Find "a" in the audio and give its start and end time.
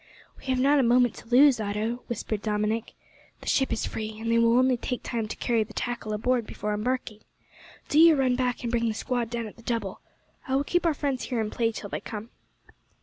0.79-0.81